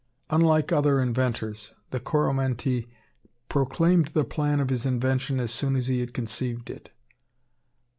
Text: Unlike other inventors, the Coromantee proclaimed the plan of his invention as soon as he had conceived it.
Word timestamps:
Unlike 0.31 0.71
other 0.71 0.99
inventors, 0.99 1.73
the 1.91 1.99
Coromantee 1.99 2.87
proclaimed 3.49 4.07
the 4.07 4.23
plan 4.23 4.59
of 4.59 4.69
his 4.71 4.83
invention 4.83 5.39
as 5.39 5.51
soon 5.51 5.75
as 5.75 5.85
he 5.85 5.99
had 5.99 6.11
conceived 6.11 6.71
it. 6.71 6.89